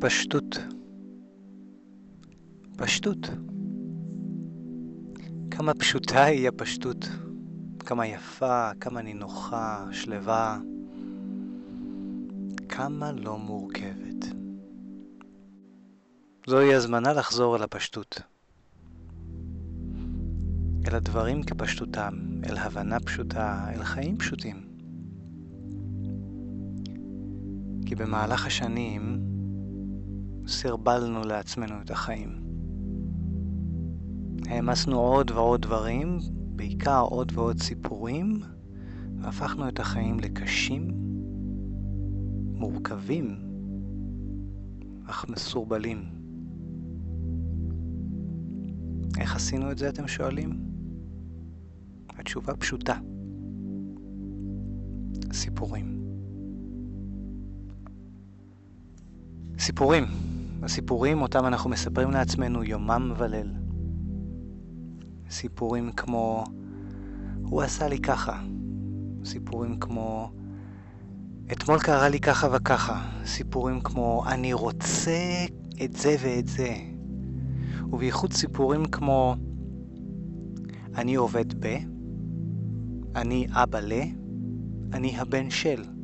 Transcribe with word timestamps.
פשטות. 0.00 0.58
פשטות. 2.76 3.30
כמה 5.50 5.74
פשוטה 5.74 6.24
היא 6.24 6.48
הפשטות. 6.48 7.08
כמה 7.78 8.06
יפה, 8.06 8.70
כמה 8.80 9.02
נינוחה, 9.02 9.86
שלווה. 9.92 10.58
כמה 12.68 13.12
לא 13.12 13.38
מורכבת. 13.38 14.24
זוהי 16.46 16.74
הזמנה 16.74 17.12
לחזור 17.12 17.56
אל 17.56 17.62
הפשטות. 17.62 18.20
אל 20.88 20.94
הדברים 20.94 21.42
כפשטותם, 21.42 22.14
אל 22.50 22.56
הבנה 22.56 23.00
פשוטה, 23.00 23.66
אל 23.74 23.84
חיים 23.84 24.16
פשוטים. 24.16 24.68
כי 27.86 27.94
במהלך 27.94 28.46
השנים 28.46 29.27
סרבלנו 30.48 31.24
לעצמנו 31.24 31.74
את 31.84 31.90
החיים. 31.90 32.28
העמסנו 34.46 34.98
עוד 35.00 35.30
ועוד 35.30 35.62
דברים, 35.62 36.18
בעיקר 36.56 37.00
עוד 37.00 37.32
ועוד 37.34 37.58
סיפורים, 37.62 38.40
והפכנו 39.20 39.68
את 39.68 39.80
החיים 39.80 40.20
לקשים, 40.20 40.90
מורכבים, 42.52 43.36
אך 45.06 45.28
מסורבלים. 45.28 46.04
איך 49.18 49.36
עשינו 49.36 49.70
את 49.70 49.78
זה, 49.78 49.88
אתם 49.88 50.08
שואלים? 50.08 50.60
התשובה 52.08 52.56
פשוטה. 52.56 52.98
סיפורים. 55.32 55.98
סיפורים. 59.58 60.04
הסיפורים 60.62 61.22
אותם 61.22 61.46
אנחנו 61.46 61.70
מספרים 61.70 62.10
לעצמנו 62.10 62.64
יומם 62.64 63.12
וליל. 63.16 63.52
סיפורים 65.30 65.92
כמו 65.92 66.44
הוא 67.42 67.62
עשה 67.62 67.88
לי 67.88 67.98
ככה. 67.98 68.42
סיפורים 69.24 69.80
כמו 69.80 70.30
אתמול 71.52 71.78
קרה 71.78 72.08
לי 72.08 72.20
ככה 72.20 72.48
וככה. 72.52 73.08
סיפורים 73.24 73.80
כמו 73.80 74.24
אני 74.26 74.52
רוצה 74.52 75.44
את 75.84 75.92
זה 75.92 76.16
ואת 76.20 76.46
זה. 76.46 76.74
ובייחוד 77.92 78.32
סיפורים 78.32 78.84
כמו 78.84 79.36
אני 80.96 81.14
עובד 81.14 81.66
ב, 81.66 81.76
אני 83.16 83.46
אבא 83.50 83.80
ל, 83.80 83.92
אני 84.92 85.18
הבן 85.18 85.50
של. 85.50 85.97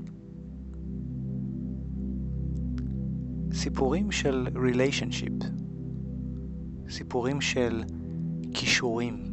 סיפורים 3.54 4.12
של 4.12 4.48
ריליישנשיפ, 4.56 5.32
סיפורים 6.88 7.40
של 7.40 7.84
כישורים. 8.54 9.24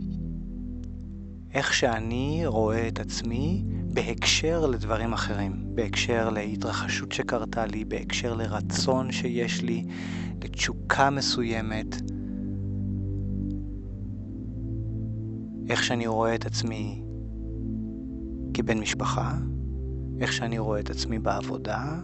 איך 1.54 1.74
שאני 1.74 2.42
רואה 2.46 2.88
את 2.88 3.00
עצמי 3.00 3.64
בהקשר 3.94 4.66
לדברים 4.66 5.14
אחרים, 5.14 5.66
בהקשר 5.76 6.30
להתרחשות 6.30 7.12
שקרתה 7.12 7.66
לי, 7.66 7.86
בהקשר 7.86 8.34
לרצון 8.34 9.12
שיש 9.12 9.62
לי, 9.62 9.86
לתשוקה 10.44 11.10
מסוימת. 11.10 11.96
איך 15.70 15.84
שאני 15.84 16.08
רואה 16.08 16.36
את 16.36 16.46
עצמי 16.46 17.02
כבן 18.54 18.80
משפחה, 18.80 19.38
איך 20.20 20.34
שאני 20.34 20.60
רואה 20.60 20.80
את 20.80 20.90
עצמי 20.90 21.20
בעבודה, 21.20 22.00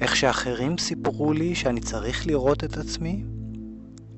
איך 0.00 0.16
שאחרים 0.16 0.78
סיפרו 0.78 1.32
לי 1.32 1.54
שאני 1.54 1.80
צריך 1.80 2.26
לראות 2.26 2.64
את 2.64 2.76
עצמי, 2.76 3.24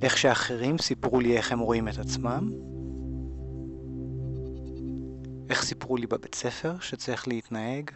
איך 0.03 0.19
שאחרים 0.19 0.79
סיפרו 0.79 1.21
לי 1.21 1.37
איך 1.37 1.53
הם 1.53 1.59
רואים 1.59 1.89
את 1.89 1.99
עצמם, 1.99 2.53
איך 5.51 5.63
סיפרו 5.63 5.97
לי 5.97 6.07
בבית 6.07 6.35
ספר 6.35 6.75
שצריך 6.81 7.29
להתנהג, 7.29 7.91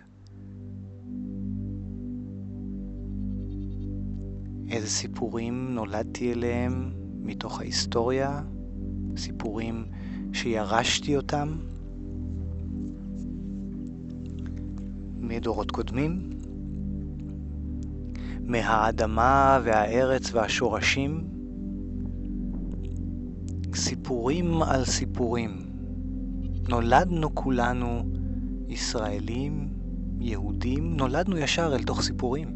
איזה 4.70 4.88
סיפורים 4.88 5.74
נולדתי 5.74 6.32
אליהם 6.32 6.92
מתוך 7.20 7.60
ההיסטוריה, 7.60 8.42
סיפורים 9.16 9.84
שירשתי 10.32 11.16
אותם? 11.16 11.56
מדורות 15.20 15.70
קודמים, 15.70 16.35
מהאדמה 18.46 19.60
והארץ 19.64 20.34
והשורשים, 20.34 21.28
סיפורים 23.74 24.62
על 24.62 24.84
סיפורים. 24.84 25.58
נולדנו 26.68 27.34
כולנו 27.34 28.02
ישראלים, 28.68 29.68
יהודים, 30.20 30.96
נולדנו 30.96 31.38
ישר 31.38 31.74
אל 31.74 31.82
תוך 31.82 32.02
סיפורים. 32.02 32.48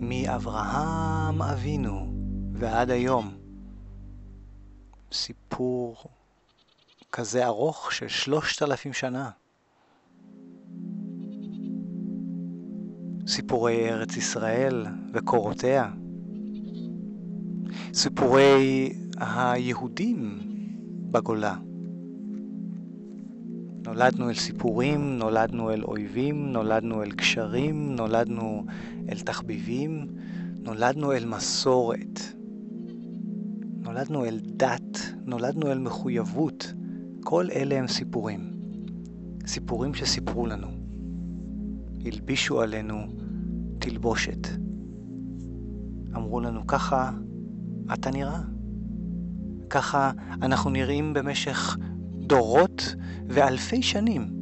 מאברהם 0.00 1.42
אבינו 1.42 2.12
ועד 2.52 2.90
היום. 2.90 3.34
סיפור 5.12 5.96
כזה 7.12 7.46
ארוך 7.46 7.92
של 7.92 8.08
שלושת 8.08 8.62
אלפים 8.62 8.92
שנה. 8.92 9.30
סיפורי 13.26 13.90
ארץ 13.92 14.16
ישראל 14.16 14.86
וקורותיה. 15.12 15.90
סיפורי 17.94 18.92
היהודים 19.16 20.38
בגולה. 21.10 21.56
נולדנו 23.86 24.28
אל 24.28 24.34
סיפורים, 24.34 25.18
נולדנו 25.18 25.70
אל 25.70 25.84
אויבים, 25.84 26.52
נולדנו 26.52 27.02
אל 27.02 27.10
קשרים, 27.10 27.96
נולדנו 27.96 28.64
אל 29.08 29.18
תחביבים, 29.18 30.06
נולדנו 30.60 31.12
אל 31.12 31.24
מסורת. 31.24 32.20
נולדנו 33.80 34.24
אל 34.24 34.40
דת, 34.42 35.14
נולדנו 35.24 35.72
אל 35.72 35.78
מחויבות. 35.78 36.74
כל 37.24 37.46
אלה 37.50 37.74
הם 37.74 37.88
סיפורים. 37.88 38.52
סיפורים 39.46 39.94
שסיפרו 39.94 40.46
לנו. 40.46 40.75
הלבישו 42.06 42.60
עלינו 42.60 43.06
תלבושת. 43.78 44.48
אמרו 46.16 46.40
לנו, 46.40 46.66
ככה 46.66 47.10
אתה 47.94 48.10
נראה. 48.10 48.40
ככה 49.70 50.10
אנחנו 50.42 50.70
נראים 50.70 51.14
במשך 51.14 51.76
דורות 52.18 52.94
ואלפי 53.28 53.82
שנים. 53.82 54.36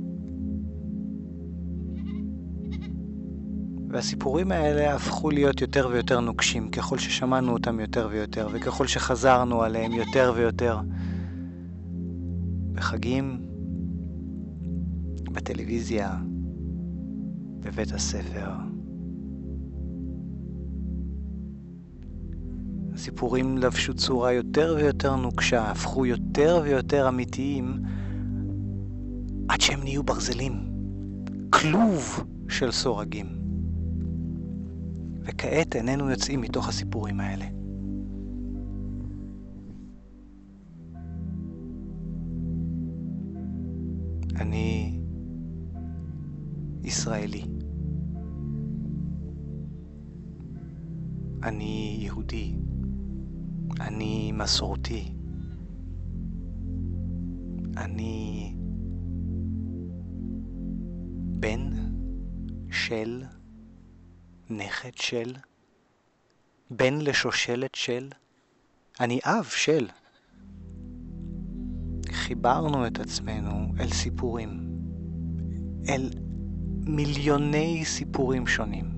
והסיפורים 3.88 4.52
האלה 4.52 4.94
הפכו 4.94 5.30
להיות 5.30 5.60
יותר 5.60 5.88
ויותר 5.92 6.20
נוקשים 6.20 6.68
ככל 6.70 6.98
ששמענו 6.98 7.52
אותם 7.52 7.80
יותר 7.80 8.08
ויותר 8.10 8.48
וככל 8.52 8.86
שחזרנו 8.86 9.62
עליהם 9.62 9.92
יותר 9.92 10.32
ויותר. 10.36 10.80
בחגים, 12.72 13.46
בטלוויזיה, 15.32 16.16
בבית 17.64 17.92
הספר. 17.92 18.50
הסיפורים 22.94 23.58
לבשו 23.58 23.94
צורה 23.94 24.32
יותר 24.32 24.74
ויותר 24.78 25.16
נוקשה, 25.16 25.70
הפכו 25.70 26.06
יותר 26.06 26.60
ויותר 26.64 27.08
אמיתיים, 27.08 27.82
עד 29.48 29.60
שהם 29.60 29.82
נהיו 29.82 30.02
ברזלים. 30.02 30.52
כלוב 31.50 32.24
של 32.48 32.70
סורגים. 32.70 33.26
וכעת 35.22 35.76
איננו 35.76 36.10
יוצאים 36.10 36.40
מתוך 36.40 36.68
הסיפורים 36.68 37.20
האלה. 37.20 37.46
אני 44.36 44.98
ישראלי. 46.82 47.44
אני 51.44 51.96
יהודי. 52.00 52.54
אני 53.80 54.32
מסורתי. 54.32 55.12
אני 57.76 58.54
בן 61.40 61.70
של, 62.70 63.22
נכד 64.50 64.94
של, 64.94 65.34
בן 66.70 66.98
לשושלת 67.00 67.74
של, 67.74 68.08
אני 69.00 69.20
אב 69.24 69.44
של. 69.44 69.88
חיברנו 72.10 72.86
את 72.86 73.00
עצמנו 73.00 73.72
אל 73.80 73.88
סיפורים, 73.88 74.68
אל 75.88 76.10
מיליוני 76.86 77.84
סיפורים 77.84 78.46
שונים. 78.46 78.93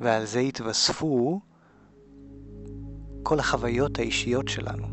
ועל 0.00 0.24
זה 0.24 0.38
התווספו 0.38 1.40
כל 3.22 3.38
החוויות 3.38 3.98
האישיות 3.98 4.48
שלנו. 4.48 4.86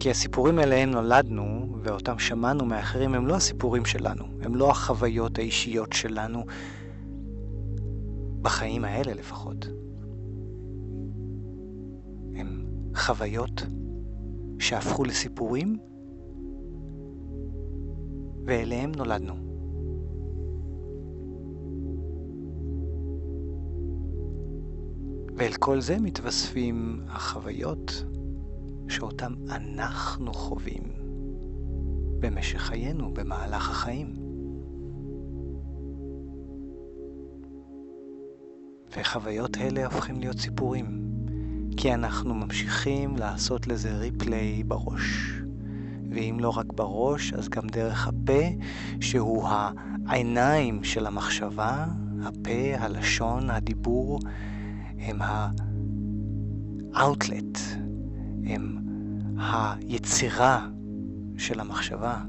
כי 0.00 0.10
הסיפורים 0.10 0.58
אליהם 0.58 0.90
נולדנו 0.90 1.76
ואותם 1.82 2.18
שמענו 2.18 2.64
מאחרים 2.64 3.14
הם 3.14 3.26
לא 3.26 3.34
הסיפורים 3.34 3.84
שלנו, 3.84 4.24
הם 4.42 4.54
לא 4.54 4.70
החוויות 4.70 5.38
האישיות 5.38 5.92
שלנו, 5.92 6.44
בחיים 8.42 8.84
האלה 8.84 9.14
לפחות. 9.14 9.66
הם 12.34 12.66
חוויות 12.96 13.62
שהפכו 14.58 15.04
לסיפורים 15.04 15.78
ואליהם 18.44 18.92
נולדנו. 18.96 19.51
ואל 25.42 25.52
כל 25.52 25.80
זה 25.80 25.98
מתווספים 26.00 27.00
החוויות 27.08 28.04
שאותם 28.88 29.32
אנחנו 29.50 30.34
חווים 30.34 30.82
במשך 32.20 32.58
חיינו, 32.58 33.14
במהלך 33.14 33.70
החיים. 33.70 34.14
וחוויות 38.96 39.56
אלה 39.58 39.84
הופכים 39.84 40.20
להיות 40.20 40.38
סיפורים, 40.38 41.10
כי 41.76 41.94
אנחנו 41.94 42.34
ממשיכים 42.34 43.16
לעשות 43.16 43.66
לזה 43.66 43.96
ריפליי 43.96 44.64
בראש. 44.64 45.32
ואם 46.10 46.36
לא 46.40 46.48
רק 46.56 46.66
בראש, 46.66 47.32
אז 47.32 47.48
גם 47.48 47.66
דרך 47.66 48.08
הפה, 48.08 48.42
שהוא 49.00 49.48
העיניים 50.06 50.84
של 50.84 51.06
המחשבה, 51.06 51.86
הפה, 52.24 52.78
הלשון, 52.78 53.50
הדיבור, 53.50 54.18
הם 55.02 55.22
ה-outlet, 55.22 57.58
הם 58.44 58.78
היצירה 59.38 60.68
של 61.36 61.60
המחשבה. 61.60 62.20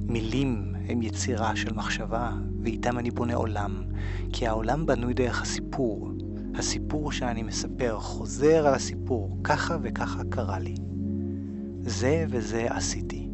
מילים 0.00 0.74
הם 0.88 1.02
יצירה 1.02 1.56
של 1.56 1.74
מחשבה, 1.74 2.32
ואיתם 2.62 2.98
אני 2.98 3.10
בונה 3.10 3.34
עולם, 3.34 3.82
כי 4.32 4.46
העולם 4.46 4.86
בנוי 4.86 5.14
דרך 5.14 5.42
הסיפור. 5.42 6.10
הסיפור 6.54 7.12
שאני 7.12 7.42
מספר 7.42 8.00
חוזר 8.00 8.66
על 8.66 8.74
הסיפור, 8.74 9.38
ככה 9.44 9.76
וככה 9.82 10.22
קרה 10.30 10.58
לי. 10.58 10.74
זה 11.80 12.24
וזה 12.28 12.66
עשיתי. 12.70 13.28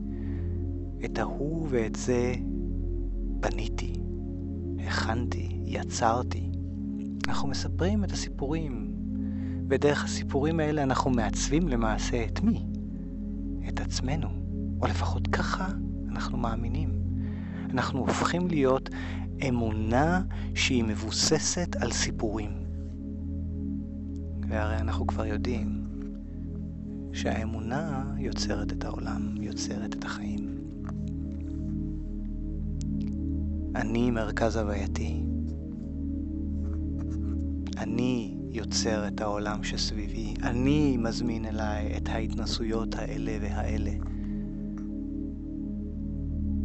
את 1.04 1.18
ההוא 1.18 1.66
ואת 1.70 1.96
זה 1.96 2.34
בניתי, 3.40 3.92
הכנתי, 4.86 5.60
יצרתי. 5.64 6.50
אנחנו 7.28 7.48
מספרים 7.48 8.04
את 8.04 8.12
הסיפורים, 8.12 8.92
ודרך 9.68 10.04
הסיפורים 10.04 10.60
האלה 10.60 10.82
אנחנו 10.82 11.10
מעצבים 11.10 11.68
למעשה 11.68 12.24
את 12.24 12.40
מי? 12.42 12.66
את 13.68 13.80
עצמנו, 13.80 14.28
או 14.80 14.86
לפחות 14.86 15.28
ככה 15.28 15.68
אנחנו 16.08 16.38
מאמינים. 16.38 16.90
אנחנו 17.70 17.98
הופכים 18.00 18.48
להיות 18.48 18.90
אמונה 19.48 20.22
שהיא 20.54 20.84
מבוססת 20.84 21.76
על 21.76 21.92
סיפורים. 21.92 22.50
והרי 24.48 24.76
אנחנו 24.76 25.06
כבר 25.06 25.26
יודעים 25.26 25.86
שהאמונה 27.12 28.04
יוצרת 28.18 28.72
את 28.72 28.84
העולם, 28.84 29.34
יוצרת 29.40 29.94
את 29.94 30.04
החיים. 30.04 30.58
אני 33.76 34.10
מרכז 34.10 34.56
הווייתי. 34.56 35.25
אני 37.78 38.36
יוצר 38.50 39.08
את 39.08 39.20
העולם 39.20 39.64
שסביבי. 39.64 40.34
אני 40.42 40.96
מזמין 40.96 41.44
אליי 41.44 41.96
את 41.96 42.08
ההתנסויות 42.08 42.94
האלה 42.94 43.36
והאלה. 43.40 43.92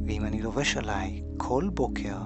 ואם 0.05 0.25
אני 0.25 0.41
לובש 0.41 0.77
עליי 0.77 1.21
כל 1.37 1.69
בוקר 1.73 2.17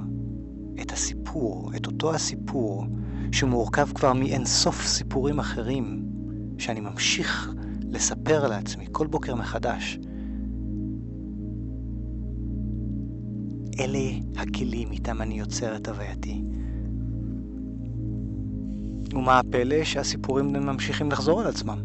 את 0.82 0.92
הסיפור, 0.92 1.72
את 1.76 1.86
אותו 1.86 2.14
הסיפור, 2.16 2.86
שמורכב 3.32 3.88
כבר 3.96 4.14
מאין 4.14 4.46
סוף 4.46 4.86
סיפורים 4.86 5.40
אחרים, 5.40 6.06
שאני 6.58 6.80
ממשיך 6.80 7.54
לספר 7.92 8.48
לעצמי 8.48 8.86
כל 8.92 9.08
בוקר 9.08 9.36
מחדש, 9.36 10.00
אלה 13.80 14.10
הכלים 14.36 14.92
איתם 14.92 15.22
אני 15.22 15.40
יוצר 15.40 15.76
את 15.76 15.88
הווייתי. 15.88 16.44
ומה 19.16 19.40
הפלא 19.40 19.84
שהסיפורים 19.84 20.48
ממשיכים 20.48 21.12
לחזור 21.12 21.42
על 21.42 21.48
עצמם? 21.48 21.78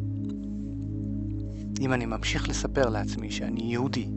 אם 1.80 1.92
אני 1.92 2.06
ממשיך 2.06 2.48
לספר 2.48 2.88
לעצמי 2.88 3.30
שאני 3.30 3.60
יהודי, 3.62 4.08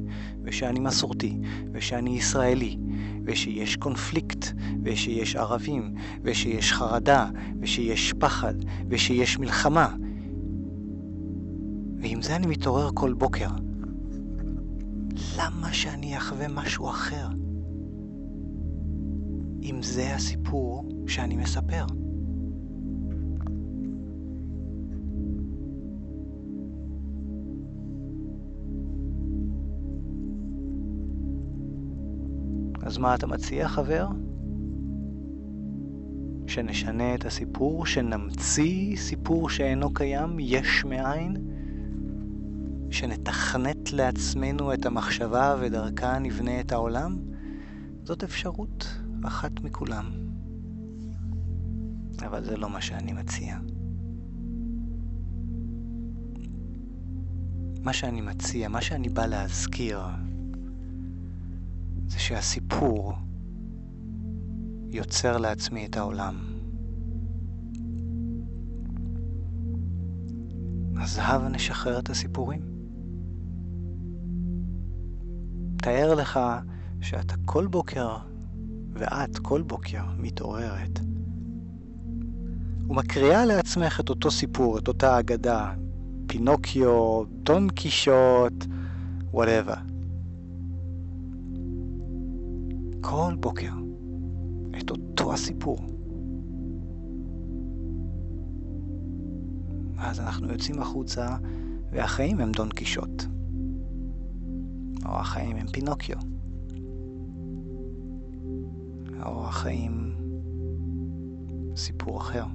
ושאני 0.44 0.80
מסורתי, 0.80 1.38
ושאני 1.74 2.10
ישראלי, 2.10 2.78
ושיש 3.26 3.76
קונפליקט, 3.76 4.46
ושיש 4.84 5.36
ערבים, 5.36 5.94
ושיש 6.24 6.74
חרדה, 6.74 7.30
ושיש 7.62 8.14
פחד, 8.20 8.54
ושיש 8.90 9.40
מלחמה, 9.40 9.96
ועם 11.98 12.22
זה 12.22 12.36
אני 12.36 12.48
מתעורר 12.48 12.90
כל 12.94 13.14
בוקר, 13.14 13.50
למה 15.38 15.74
שאני 15.74 16.18
אחווה 16.18 16.48
משהו 16.48 16.90
אחר? 16.90 17.28
אם 19.64 19.80
זה 19.82 20.16
הסיפור 20.16 20.90
שאני 21.08 21.36
מספר. 21.36 21.86
אז 32.94 32.98
מה 32.98 33.16
אתה 33.16 33.28
מציע, 33.28 33.68
חבר? 33.68 34.08
שנשנה 36.48 37.16
את 37.16 37.26
הסיפור, 37.26 37.86
שנמציא 37.86 38.98
סיפור 38.98 39.50
שאינו 39.50 39.94
קיים, 39.94 40.38
יש 40.40 40.86
מאין? 40.86 41.36
שנתכנת 42.90 43.94
לעצמנו 43.94 44.74
את 44.74 44.86
המחשבה 44.86 45.56
ודרכה 45.60 46.20
נבנה 46.20 46.60
את 46.60 46.72
העולם? 46.72 47.18
זאת 48.04 48.24
אפשרות. 48.24 49.00
אחת 49.24 49.62
מכולם. 49.62 50.12
אבל 52.26 52.44
זה 52.44 52.58
לא 52.58 52.70
מה 52.70 52.82
שאני 52.82 53.14
מציע. 53.14 53.58
מה 57.82 57.94
שאני 57.94 58.22
מציע, 58.22 58.68
מה 58.68 58.82
שאני 58.82 59.10
בא 59.10 59.26
להזכיר, 59.26 60.00
זה 62.14 62.20
שהסיפור 62.20 63.14
יוצר 64.90 65.38
לעצמי 65.38 65.86
את 65.86 65.98
העולם. 65.98 66.36
אז 71.02 71.20
הבה 71.22 71.48
נשחרר 71.48 72.00
את 72.00 72.10
הסיפורים. 72.10 72.62
תאר 75.78 76.16
לך 76.16 76.40
שאתה 77.02 77.36
כל 77.46 77.68
בוקר 77.68 78.18
ואת 78.94 79.38
כל 79.38 79.62
בוקר 79.62 80.04
מתעוררת 80.18 81.00
ומקריאה 82.90 83.46
לעצמך 83.46 84.00
את 84.00 84.10
אותו 84.10 84.32
סיפור, 84.32 84.78
את 84.78 84.88
אותה 84.88 85.20
אגדה, 85.20 85.74
פינוקיו, 86.28 87.24
דון 87.44 87.70
קישוט, 87.70 88.66
וואטאבר. 89.32 89.93
כל 93.04 93.36
בוקר 93.40 93.72
את 94.82 94.90
אותו 94.92 95.34
הסיפור. 95.34 95.78
אז 99.98 100.20
אנחנו 100.20 100.52
יוצאים 100.52 100.82
החוצה 100.82 101.38
והחיים 101.92 102.40
הם 102.40 102.52
דון 102.52 102.70
קישוט. 102.70 103.24
או 105.06 105.12
החיים 105.12 105.58
הם 105.58 105.68
פינוקיו. 105.68 106.18
או 109.26 109.46
החיים 109.48 110.16
סיפור 111.76 112.18
אחר. 112.18 112.46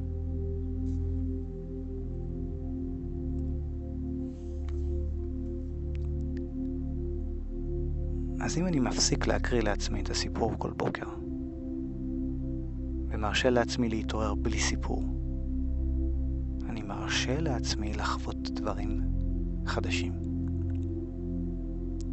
אז 8.48 8.58
אם 8.58 8.66
אני 8.66 8.80
מפסיק 8.80 9.26
להקריא 9.26 9.62
לעצמי 9.62 10.00
את 10.00 10.10
הסיפור 10.10 10.52
כל 10.58 10.70
בוקר, 10.70 11.06
ומרשה 13.08 13.50
לעצמי 13.50 13.88
להתעורר 13.88 14.34
בלי 14.34 14.58
סיפור, 14.58 15.04
אני 16.68 16.82
מרשה 16.82 17.40
לעצמי 17.40 17.92
לחוות 17.92 18.50
דברים 18.50 19.00
חדשים. 19.66 20.12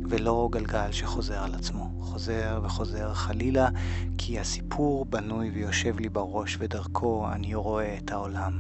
ולא 0.10 0.50
גלגל 0.52 0.92
שחוזר 0.92 1.44
על 1.44 1.56
עצמו, 1.56 1.92
חוזר 2.00 2.62
וחוזר 2.64 3.14
חלילה, 3.14 3.70
כי 4.18 4.40
הסיפור 4.40 5.06
בנוי 5.06 5.50
ויושב 5.50 6.00
לי 6.00 6.10
בראש 6.10 6.58
ודרכו 6.60 7.28
אני 7.32 7.56
רואה 7.56 7.98
את 7.98 8.12
העולם. 8.12 8.60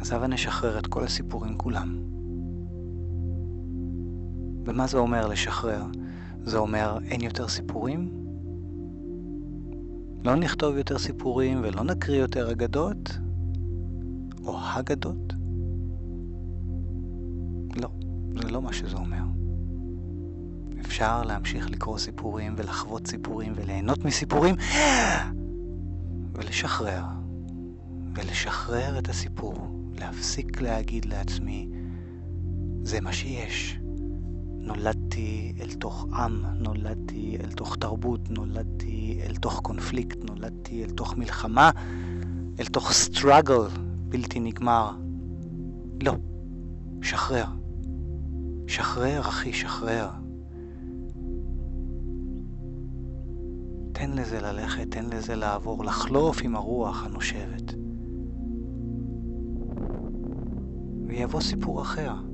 אז 0.00 0.12
הבה 0.12 0.26
נשחרר 0.26 0.78
את 0.78 0.86
כל 0.86 1.04
הסיפורים 1.04 1.58
כולם. 1.58 2.21
ומה 4.64 4.86
זה 4.86 4.98
אומר 4.98 5.26
לשחרר? 5.26 5.84
זה 6.44 6.58
אומר 6.58 6.98
אין 7.04 7.20
יותר 7.20 7.48
סיפורים? 7.48 8.10
לא 10.24 10.36
נכתוב 10.36 10.76
יותר 10.76 10.98
סיפורים 10.98 11.60
ולא 11.62 11.84
נקריא 11.84 12.20
יותר 12.20 12.52
אגדות? 12.52 13.18
או 14.44 14.58
הגדות? 14.60 15.32
לא, 17.76 17.88
זה 18.42 18.48
לא 18.50 18.62
מה 18.62 18.72
שזה 18.72 18.96
אומר. 18.96 19.22
אפשר 20.80 21.22
להמשיך 21.22 21.70
לקרוא 21.70 21.98
סיפורים 21.98 22.54
ולחוות 22.56 23.06
סיפורים 23.06 23.52
וליהנות 23.56 24.04
מסיפורים 24.04 24.54
ולשחרר. 26.34 27.02
ולשחרר 28.14 28.98
את 28.98 29.08
הסיפור. 29.08 29.54
להפסיק 29.98 30.60
להגיד 30.60 31.04
לעצמי, 31.04 31.68
זה 32.82 33.00
מה 33.00 33.12
שיש. 33.12 33.81
נולדתי 34.62 35.52
אל 35.60 35.72
תוך 35.72 36.06
עם, 36.12 36.42
נולדתי 36.58 37.36
אל 37.40 37.52
תוך 37.52 37.76
תרבות, 37.76 38.30
נולדתי 38.30 39.20
אל 39.26 39.34
תוך 39.34 39.60
קונפליקט, 39.60 40.18
נולדתי 40.30 40.84
אל 40.84 40.90
תוך 40.90 41.16
מלחמה, 41.16 41.70
אל 42.60 42.64
תוך 42.64 42.92
סטראגל 42.92 43.60
בלתי 44.08 44.40
נגמר. 44.40 44.90
לא, 46.02 46.14
שחרר. 47.02 47.44
שחרר, 48.66 49.20
אחי, 49.20 49.52
שחרר. 49.52 50.08
תן 53.92 54.10
לזה 54.10 54.40
ללכת, 54.40 54.90
תן 54.90 55.04
לזה 55.04 55.34
לעבור, 55.34 55.84
לחלוף 55.84 56.38
עם 56.42 56.56
הרוח 56.56 57.06
הנושבת. 57.06 57.74
ויבוא 61.06 61.40
סיפור 61.40 61.82
אחר. 61.82 62.31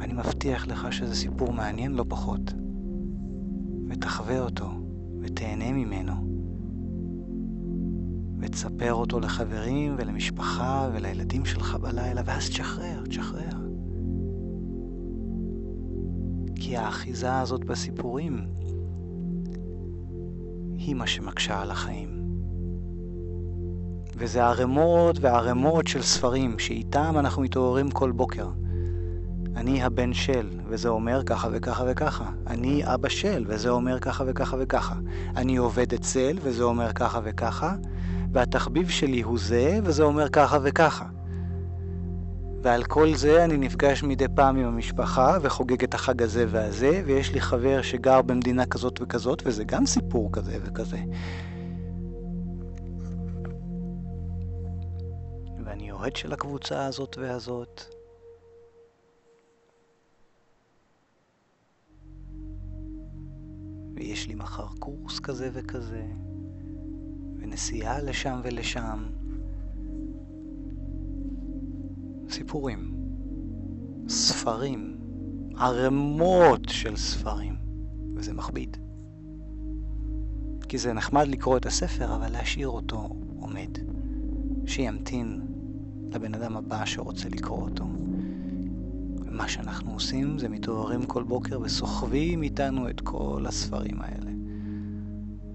אני 0.00 0.12
מבטיח 0.12 0.66
לך 0.66 0.92
שזה 0.92 1.14
סיפור 1.14 1.52
מעניין 1.52 1.92
לא 1.92 2.04
פחות. 2.08 2.52
ותחווה 3.88 4.40
אותו, 4.40 4.70
ותהנה 5.20 5.72
ממנו. 5.72 6.12
ותספר 8.38 8.94
אותו 8.94 9.20
לחברים 9.20 9.94
ולמשפחה 9.98 10.88
ולילדים 10.92 11.44
שלך 11.44 11.74
בלילה, 11.74 12.22
ואז 12.24 12.48
תשחרר, 12.48 13.04
תשחרר. 13.08 13.68
כי 16.54 16.76
האחיזה 16.76 17.38
הזאת 17.38 17.64
בסיפורים 17.64 18.46
היא 20.74 20.94
מה 20.94 21.06
שמקשה 21.06 21.60
על 21.60 21.70
החיים. 21.70 22.08
וזה 24.16 24.44
ערימות 24.44 25.18
וערימות 25.20 25.86
של 25.86 26.02
ספרים 26.02 26.58
שאיתם 26.58 27.14
אנחנו 27.18 27.42
מתעוררים 27.42 27.90
כל 27.90 28.12
בוקר. 28.12 28.48
אני 29.58 29.82
הבן 29.82 30.14
של, 30.14 30.50
וזה 30.68 30.88
אומר 30.88 31.22
ככה 31.24 31.48
וככה 31.52 31.84
וככה. 31.86 32.24
אני 32.46 32.94
אבא 32.94 33.08
של, 33.08 33.44
וזה 33.46 33.68
אומר 33.68 33.98
ככה 33.98 34.24
וככה 34.26 34.56
וככה. 34.60 34.94
אני 35.36 35.56
עובד 35.56 35.94
אצל, 35.94 36.38
וזה 36.42 36.62
אומר 36.62 36.92
ככה 36.92 37.20
וככה. 37.24 37.74
והתחביב 38.32 38.88
שלי 38.88 39.20
הוא 39.20 39.38
זה, 39.38 39.78
וזה 39.84 40.02
אומר 40.02 40.28
ככה 40.28 40.58
וככה. 40.62 41.04
ועל 42.62 42.84
כל 42.84 43.14
זה 43.14 43.44
אני 43.44 43.56
נפגש 43.56 44.02
מדי 44.02 44.26
פעם 44.34 44.56
עם 44.56 44.66
המשפחה 44.66 45.38
וחוגג 45.42 45.84
את 45.84 45.94
החג 45.94 46.22
הזה 46.22 46.44
והזה, 46.48 47.02
ויש 47.06 47.32
לי 47.32 47.40
חבר 47.40 47.82
שגר 47.82 48.22
במדינה 48.22 48.66
כזאת 48.66 48.98
וכזאת, 49.02 49.42
וזה 49.46 49.64
גם 49.64 49.86
סיפור 49.86 50.32
כזה 50.32 50.58
וכזה. 50.64 50.98
ואני 55.64 55.92
אוהד 55.92 56.16
של 56.16 56.32
הקבוצה 56.32 56.86
הזאת 56.86 57.18
והזאת. 57.20 57.97
ויש 63.98 64.28
לי 64.28 64.34
מחר 64.34 64.66
קורס 64.78 65.18
כזה 65.20 65.50
וכזה, 65.52 66.06
ונסיעה 67.38 68.02
לשם 68.02 68.40
ולשם. 68.44 69.06
סיפורים, 72.30 72.94
ספרים, 74.08 74.98
ערימות 75.56 76.68
של 76.68 76.96
ספרים, 76.96 77.56
וזה 78.16 78.32
מכביד. 78.32 78.76
כי 80.68 80.78
זה 80.78 80.92
נחמד 80.92 81.28
לקרוא 81.28 81.56
את 81.56 81.66
הספר, 81.66 82.16
אבל 82.16 82.32
להשאיר 82.32 82.68
אותו 82.68 83.08
עומד. 83.38 83.78
שימתין 84.66 85.40
לבן 86.12 86.34
אדם 86.34 86.56
הבא 86.56 86.84
שרוצה 86.84 87.28
לקרוא 87.28 87.62
אותו. 87.62 87.84
ומה 89.38 89.48
שאנחנו 89.48 89.92
עושים 89.92 90.38
זה 90.38 90.48
מתעוררים 90.48 91.06
כל 91.06 91.22
בוקר 91.22 91.60
וסוחבים 91.60 92.42
איתנו 92.42 92.90
את 92.90 93.00
כל 93.00 93.44
הספרים 93.48 94.00
האלה. 94.00 94.30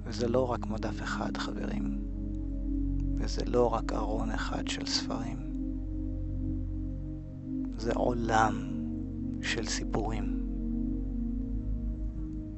וזה 0.04 0.28
לא 0.28 0.52
רק 0.52 0.68
מדף 0.68 1.02
אחד, 1.02 1.38
חברים. 1.38 2.02
וזה 3.16 3.42
לא 3.46 3.74
רק 3.74 3.94
ארון 3.94 4.32
אחד 4.32 4.68
של 4.68 4.86
ספרים. 4.86 5.38
זה 7.78 7.92
עולם 7.96 8.54
של 9.42 9.66
סיפורים. 9.66 10.40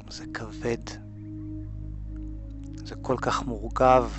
זה 0.10 0.25
כבד. 0.34 0.84
זה 2.75 2.96
כל 2.96 3.17
כך 3.17 3.48
מורכב, 3.48 4.10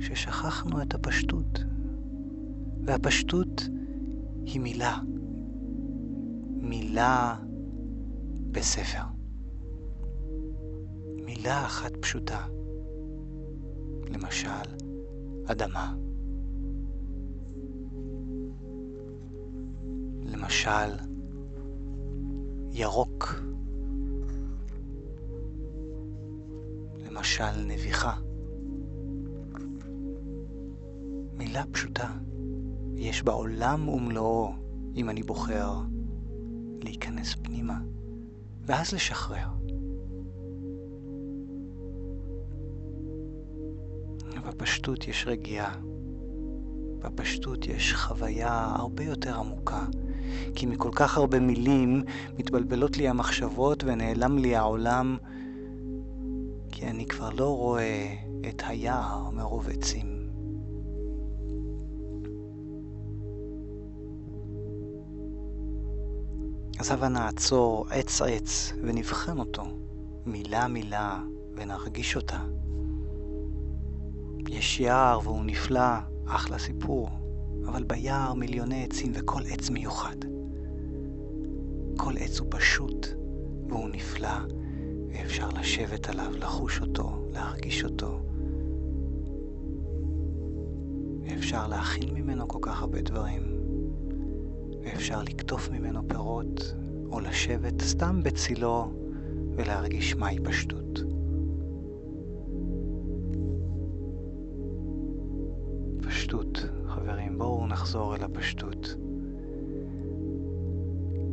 ששכחנו 0.00 0.82
את 0.82 0.94
הפשטות. 0.94 1.64
והפשטות 2.84 3.68
היא 4.44 4.60
מילה. 4.60 4.98
מילה 6.68 7.36
בספר. 8.50 9.02
מילה 11.24 11.64
אחת 11.66 11.92
פשוטה. 12.00 12.46
למשל, 14.10 14.48
אדמה. 15.46 15.94
למשל, 20.22 20.90
ירוק. 22.72 23.34
למשל, 26.96 27.66
נביחה. 27.66 28.14
מילה 31.32 31.62
פשוטה. 31.72 32.12
יש 32.94 33.22
בה 33.22 33.32
עולם 33.32 33.88
ומלואו 33.88 34.52
אם 34.94 35.10
אני 35.10 35.22
בוחר 35.22 35.72
להיכנס 36.88 37.34
פנימה, 37.34 37.78
ואז 38.66 38.92
לשחרר. 38.92 39.48
בפשטות 44.48 45.08
יש 45.08 45.24
רגיעה. 45.26 45.74
בפשטות 46.98 47.66
יש 47.66 47.94
חוויה 47.94 48.72
הרבה 48.76 49.04
יותר 49.04 49.38
עמוקה. 49.38 49.84
כי 50.54 50.66
מכל 50.66 50.90
כך 50.94 51.16
הרבה 51.16 51.40
מילים 51.40 52.02
מתבלבלות 52.38 52.96
לי 52.96 53.08
המחשבות 53.08 53.84
ונעלם 53.84 54.38
לי 54.38 54.56
העולם, 54.56 55.16
כי 56.72 56.86
אני 56.86 57.06
כבר 57.06 57.30
לא 57.30 57.56
רואה 57.56 58.14
את 58.48 58.62
היער 58.66 59.30
מרוב 59.30 59.68
עצים. 59.68 60.07
אז 66.78 66.90
הבה 66.90 67.08
נעצור 67.08 67.86
עץ 67.90 68.22
עץ 68.22 68.72
ונבחן 68.82 69.38
אותו, 69.38 69.62
מילה 70.26 70.68
מילה, 70.68 71.22
ונרגיש 71.56 72.16
אותה. 72.16 72.38
יש 74.48 74.80
יער 74.80 75.20
והוא 75.24 75.44
נפלא, 75.44 75.98
אחלה 76.26 76.58
סיפור, 76.58 77.08
אבל 77.66 77.84
ביער 77.84 78.34
מיליוני 78.34 78.84
עצים 78.84 79.12
וכל 79.14 79.40
עץ 79.50 79.70
מיוחד. 79.70 80.16
כל 81.96 82.12
עץ 82.18 82.38
הוא 82.38 82.48
פשוט 82.50 83.06
והוא 83.68 83.88
נפלא, 83.88 84.38
ואפשר 85.08 85.48
לשבת 85.48 86.08
עליו, 86.08 86.32
לחוש 86.36 86.80
אותו, 86.80 87.26
להרגיש 87.32 87.84
אותו. 87.84 88.20
ואפשר 91.22 91.66
להכין 91.66 92.14
ממנו 92.14 92.48
כל 92.48 92.58
כך 92.62 92.80
הרבה 92.80 93.02
דברים. 93.02 93.47
ואפשר 94.88 95.22
לקטוף 95.22 95.70
ממנו 95.70 96.08
פירות, 96.08 96.74
או 97.10 97.20
לשבת 97.20 97.82
סתם 97.82 98.22
בצילו 98.22 98.92
ולהרגיש 99.56 100.16
מהי 100.16 100.38
פשטות. 100.44 101.00
פשטות, 106.02 106.66
חברים, 106.86 107.38
בואו 107.38 107.66
נחזור 107.66 108.16
אל 108.16 108.24
הפשטות. 108.24 108.94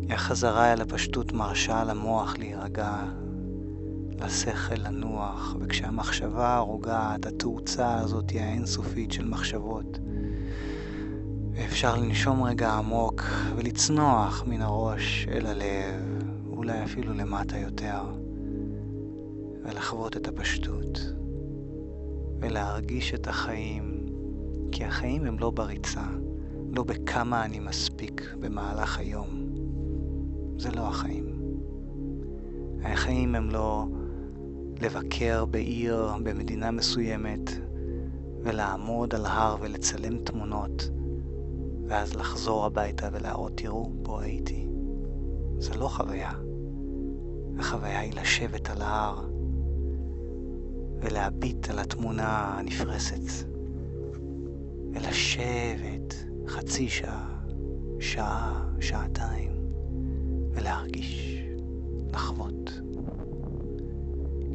החזרה 0.09 0.73
אל 0.73 0.81
הפשטות 0.81 1.33
מרשה 1.33 1.83
למוח 1.83 2.37
להירגע, 2.37 3.03
לשכל 4.19 4.75
לנוח, 4.75 5.55
וכשהמחשבה 5.59 6.57
רוגעת, 6.57 7.25
התאוצה 7.25 7.99
הזאת 7.99 8.31
האינסופית 8.31 9.11
של 9.11 9.25
מחשבות. 9.25 9.99
ואפשר 11.55 11.95
לנשום 11.95 12.43
רגע 12.43 12.71
עמוק 12.71 13.23
ולצנוח 13.55 14.43
מן 14.47 14.61
הראש 14.61 15.27
אל 15.31 15.45
הלב, 15.45 16.23
אולי 16.47 16.83
אפילו 16.83 17.13
למטה 17.13 17.57
יותר, 17.57 18.01
ולחוות 19.63 20.17
את 20.17 20.27
הפשטות, 20.27 20.99
ולהרגיש 22.39 23.13
את 23.13 23.27
החיים, 23.27 24.05
כי 24.71 24.85
החיים 24.85 25.25
הם 25.25 25.39
לא 25.39 25.49
בריצה, 25.49 26.05
לא 26.71 26.83
בכמה 26.83 27.45
אני 27.45 27.59
מספיק 27.59 28.35
במהלך 28.39 28.99
היום. 28.99 29.27
זה 30.57 30.71
לא 30.71 30.87
החיים. 30.87 31.25
החיים 32.83 33.35
הם 33.35 33.49
לא 33.49 33.85
לבקר 34.81 35.45
בעיר, 35.45 36.11
במדינה 36.23 36.71
מסוימת, 36.71 37.51
ולעמוד 38.43 39.15
על 39.15 39.25
הר 39.25 39.55
ולצלם 39.61 40.17
תמונות, 40.17 40.89
ואז 41.87 42.15
לחזור 42.15 42.65
הביתה 42.65 43.09
ולהראות, 43.11 43.51
תראו, 43.55 43.91
פה 44.03 44.21
הייתי. 44.21 44.67
זה 45.59 45.73
לא 45.73 45.87
חוויה. 45.87 46.31
החוויה 47.59 47.99
היא 47.99 48.13
לשבת 48.13 48.69
על 48.69 48.81
ההר 48.81 49.25
ולהביט 51.01 51.69
על 51.69 51.79
התמונה 51.79 52.57
הנפרסת, 52.59 53.47
ולשבת 54.93 56.25
חצי 56.47 56.89
שעה, 56.89 57.39
שעה, 57.99 58.65
שעתיים, 58.79 59.51
ולהרגיש, 60.51 61.41
לחוות. 62.13 62.71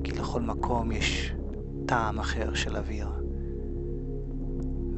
כי 0.05 0.13
לכל 0.13 0.41
מקום 0.41 0.93
יש 0.93 1.35
טעם 1.87 2.19
אחר 2.19 2.55
של 2.55 2.77
אוויר, 2.77 3.09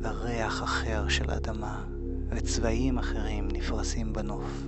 וריח 0.03 0.63
אחר 0.63 1.09
של 1.09 1.31
אדמה, 1.31 1.92
וצבעים 2.35 2.99
אחרים 2.99 3.49
נפרסים 3.53 4.13
בנוף. 4.13 4.67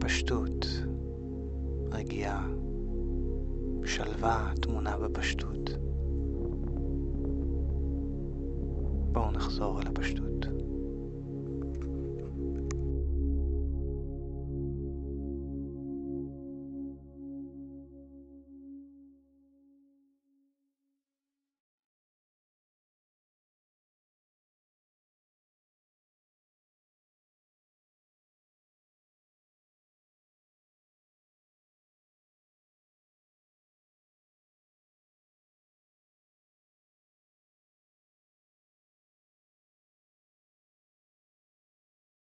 פשטות, 0.00 0.66
רגיעה, 1.92 2.46
שלווה 3.84 4.52
טמונה 4.60 4.98
בפשטות. 4.98 5.70
בואו 9.12 9.30
נחזור 9.30 9.80
אל 9.80 9.86
הפשטות. 9.86 10.27